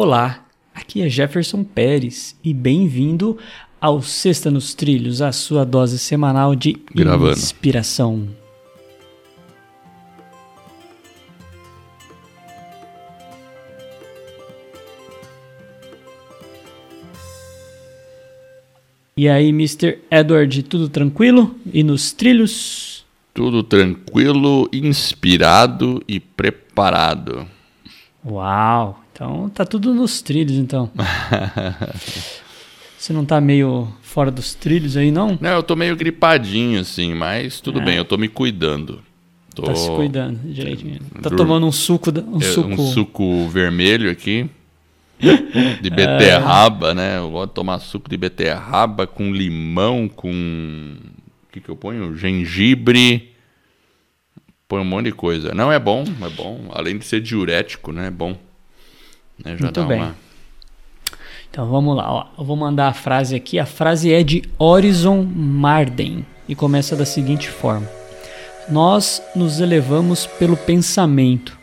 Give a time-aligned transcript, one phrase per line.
[0.00, 3.36] Olá, aqui é Jefferson Pérez e bem-vindo
[3.80, 7.32] ao Sexta nos Trilhos, a sua dose semanal de Gravando.
[7.32, 8.28] inspiração.
[19.16, 19.98] E aí, Mr.
[20.08, 21.56] Edward, tudo tranquilo?
[21.74, 23.04] E nos trilhos?
[23.34, 27.48] Tudo tranquilo, inspirado e preparado.
[28.24, 29.07] Uau!
[29.18, 30.88] Então tá tudo nos trilhos, então.
[32.96, 35.36] Você não tá meio fora dos trilhos aí, não?
[35.40, 37.84] Não, eu tô meio gripadinho, assim, mas tudo É.
[37.84, 39.02] bem, eu tô me cuidando.
[39.56, 39.62] Tô...
[39.62, 41.00] Tá se cuidando direitinho.
[41.20, 42.68] Tá Dur- tomando um suco, um É, suco.
[42.68, 44.48] um suco vermelho aqui.
[45.82, 47.18] De beterraba, né?
[47.18, 50.94] Eu gosto de tomar suco de beterraba com limão, com.
[51.42, 52.16] O que, que eu ponho?
[52.16, 53.32] Gengibre.
[54.68, 55.52] Põe um monte de coisa.
[55.52, 56.66] Não é bom, é bom.
[56.70, 58.06] Além de ser diurético, né?
[58.06, 58.38] É bom.
[59.44, 59.56] Né?
[59.56, 59.98] Já Muito bem.
[59.98, 60.16] uma.
[61.50, 62.26] Então vamos lá, ó.
[62.38, 63.58] Eu vou mandar a frase aqui.
[63.58, 67.88] A frase é de Horizon Marden e começa da seguinte forma:
[68.68, 71.56] Nós nos elevamos pelo pensamento,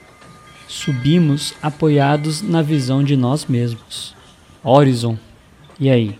[0.67, 4.15] subimos apoiados na visão de nós mesmos.
[4.63, 5.17] Horizon,
[5.79, 6.17] e aí?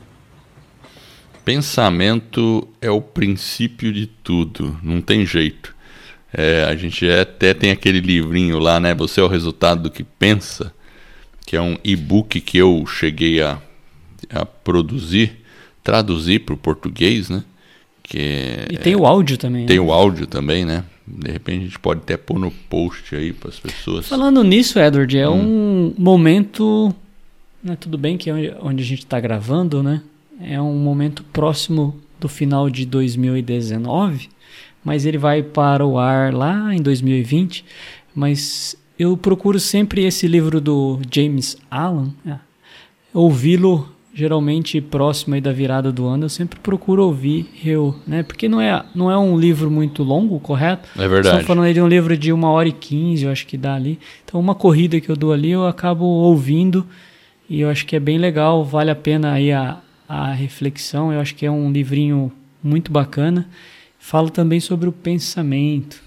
[1.43, 5.75] Pensamento é o princípio de tudo, não tem jeito.
[6.33, 8.93] É, a gente até tem aquele livrinho lá, né?
[8.95, 10.73] Você é o resultado do que pensa,
[11.45, 13.59] que é um e-book que eu cheguei a,
[14.29, 15.41] a produzir,
[15.83, 17.43] traduzir para o português, né?
[18.03, 19.65] Que é- E tem o áudio também.
[19.65, 19.81] tem né?
[19.83, 20.83] o áudio também, né?
[21.07, 24.07] De repente a gente pode até pôr no post aí para as pessoas.
[24.07, 25.93] Falando nisso, Edward, é Hum.
[25.97, 26.93] um momento.
[27.63, 30.01] Né, tudo bem que é onde, onde a gente está gravando, né?
[30.41, 34.29] É um momento próximo do final de 2019,
[34.83, 37.63] mas ele vai para o ar lá em 2020.
[38.13, 42.37] Mas eu procuro sempre esse livro do James Allen, é,
[43.13, 46.23] ouvi-lo geralmente próximo aí da virada do ano.
[46.23, 48.23] Eu sempre procuro ouvir eu, né?
[48.23, 50.87] Porque não é, não é um livro muito longo, correto?
[50.95, 51.27] É verdade.
[51.27, 53.75] Estamos falando aí de um livro de uma hora e quinze, eu acho que dá
[53.75, 53.99] ali.
[54.23, 56.87] Então, uma corrida que eu dou ali, eu acabo ouvindo
[57.49, 61.11] e eu acho que é bem legal, vale a pena aí a, a reflexão.
[61.11, 62.31] Eu acho que é um livrinho
[62.63, 63.49] muito bacana.
[63.99, 66.04] Fala também sobre o pensamento.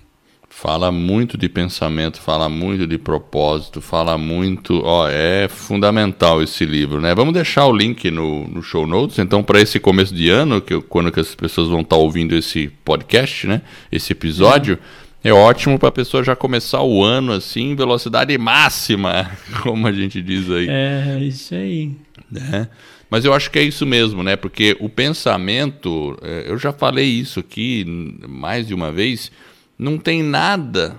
[0.50, 4.80] Fala muito de pensamento, fala muito de propósito, fala muito.
[4.82, 7.14] Ó, é fundamental esse livro, né?
[7.14, 9.18] Vamos deixar o link no, no show notes.
[9.18, 12.68] Então, para esse começo de ano, que quando que as pessoas vão estar ouvindo esse
[12.84, 13.62] podcast, né?
[13.92, 14.78] Esse episódio,
[15.22, 19.30] é, ótimo para a pessoa já começar o ano assim, velocidade máxima,
[19.62, 21.92] como a gente diz aí É, isso aí.
[22.30, 22.68] né?
[23.10, 24.34] Mas eu acho que é isso mesmo, né?
[24.34, 27.84] Porque o pensamento, eh, eu já falei isso aqui
[28.28, 29.30] mais de uma vez,
[29.78, 30.96] não tem nada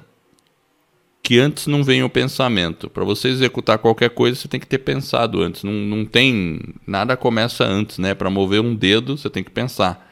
[1.22, 2.90] que antes não venha o pensamento.
[2.90, 5.64] Para você executar qualquer coisa, você tem que ter pensado antes.
[5.64, 8.16] Não, não tem nada começa antes, né?
[8.16, 10.08] Para mover um dedo, você tem que pensar.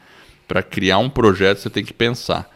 [0.46, 2.48] Para criar um projeto, você tem que pensar.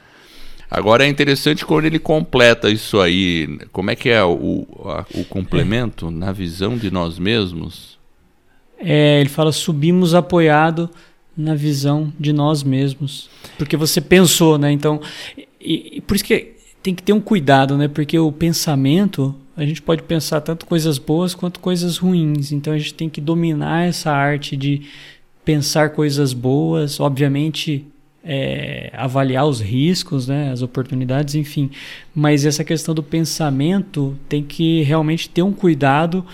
[0.71, 3.59] Agora é interessante quando ele completa isso aí.
[3.73, 7.99] Como é que é o, a- o complemento na visão de nós mesmos?
[8.79, 10.89] É, ele fala subimos apoiado
[11.37, 13.29] na visão de nós mesmos.
[13.59, 14.71] Porque você pensou, né?
[14.73, 15.01] Então,
[15.63, 17.89] e, e por isso que tem que ter um cuidado, né?
[17.89, 22.53] Porque o pensamento, a gente pode pensar tanto coisas boas quanto coisas ruins.
[22.53, 24.83] Então a gente tem que dominar essa arte de
[25.45, 27.87] pensar coisas boas, obviamente
[28.25, 31.71] é, avaliar os riscos, né, as oportunidades, enfim.
[32.15, 36.25] Mas essa questão do pensamento tem que realmente ter um cuidado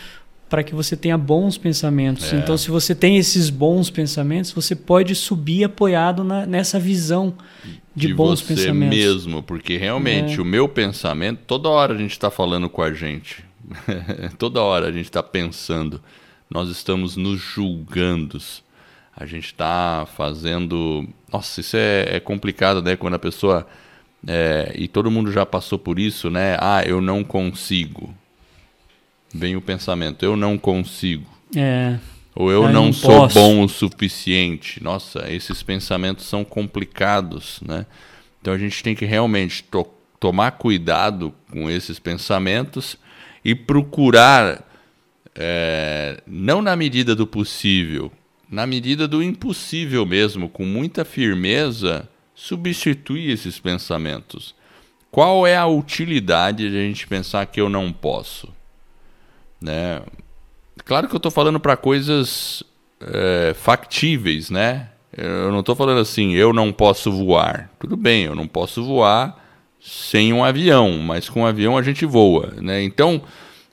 [0.49, 2.33] para que você tenha bons pensamentos.
[2.33, 2.37] É.
[2.37, 7.34] Então, se você tem esses bons pensamentos, você pode subir apoiado na- nessa visão
[7.99, 10.41] de, bons você mesmo, porque realmente É.
[10.41, 13.45] o meu pensamento, toda hora a gente está falando com a gente,
[14.39, 16.01] toda hora a gente está pensando,
[16.51, 18.39] nós estamos nos julgando,
[19.15, 21.07] a gente está fazendo.
[21.33, 22.97] Nossa, isso é, é complicado, né?
[22.97, 23.67] Quando a pessoa.
[24.27, 26.57] é, e todo mundo já passou por isso, né?
[26.61, 28.15] Ah, eu não consigo.
[29.35, 31.27] Vem o pensamento, eu não consigo.
[31.55, 31.99] É,
[32.40, 33.35] Ou eu eu não, não sou posso.
[33.35, 34.81] bom o suficiente.
[34.81, 37.85] Nossa, esses pensamentos são complicados, né?
[38.40, 39.88] Então a gente tem que realmente to-
[40.20, 42.96] tomar cuidado com esses pensamentos
[43.44, 44.64] e procurar,
[45.35, 48.12] é, não na medida do possível,
[48.49, 54.55] na medida do impossível mesmo, com muita firmeza, substituir esses pensamentos.
[55.11, 58.49] Qual é a utilidade de a gente pensar que eu não posso?
[59.61, 60.00] Né?
[60.88, 62.64] Claro que eu estou falando para coisas
[62.99, 64.88] é, factíveis, né?
[65.14, 67.70] Eu não estou falando assim, eu não posso voar.
[67.79, 69.38] Tudo bem, eu não posso voar
[69.79, 72.82] sem um avião, mas com um avião a gente voa, né?
[72.82, 73.20] Então,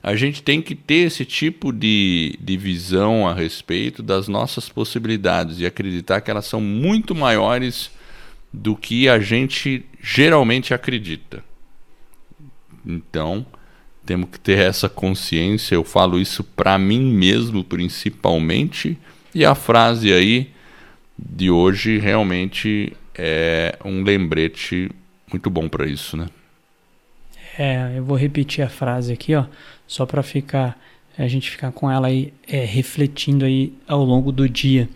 [0.02, 5.58] a gente tem que ter esse tipo de, de visão a respeito das nossas possibilidades
[5.58, 7.90] e acreditar que elas são muito maiores
[8.52, 11.42] do que a gente geralmente acredita.
[12.84, 13.46] Então,
[14.06, 15.74] temos que ter essa consciência.
[15.74, 18.96] Eu falo isso para mim mesmo, principalmente.
[19.34, 20.50] E a frase aí
[21.18, 24.90] de hoje realmente é um lembrete
[25.30, 26.28] muito bom para isso, né?
[27.58, 29.46] É, eu vou repetir a frase aqui, ó,
[29.86, 30.78] só para ficar
[31.18, 34.86] a gente ficar com ela aí é, refletindo aí ao longo do dia.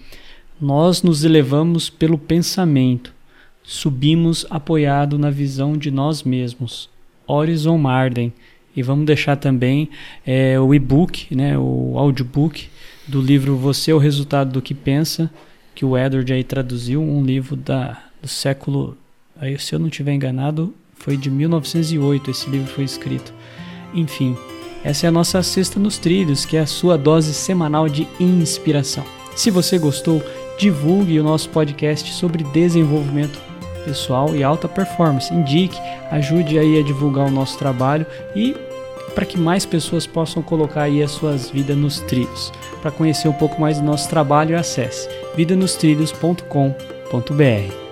[0.61, 3.15] Nós nos elevamos pelo pensamento,
[3.63, 6.91] subimos apoiado na visão de nós mesmos.
[7.27, 8.33] Horizon Marden.
[8.77, 9.89] E vamos deixar também
[10.25, 12.69] é, o e-book, né, o audiobook
[13.07, 15.31] do livro Você é o Resultado do que Pensa,
[15.75, 18.97] que o Edward aí traduziu, um livro da, do século,
[19.41, 23.33] aí, se eu não estiver enganado, foi de 1908 esse livro foi escrito.
[23.93, 24.37] Enfim,
[24.85, 29.05] essa é a nossa Sexta nos Trilhos, que é a sua dose semanal de inspiração.
[29.35, 30.23] Se você gostou,
[30.59, 33.50] divulgue o nosso podcast sobre desenvolvimento
[33.91, 35.35] pessoal e alta performance.
[35.35, 35.79] Indique,
[36.11, 38.57] ajude aí a divulgar o nosso trabalho e
[39.15, 42.53] para que mais pessoas possam colocar aí as suas vidas nos trilhos.
[42.81, 47.90] Para conhecer um pouco mais do nosso trabalho, acesse vidanostrilhos.com.br.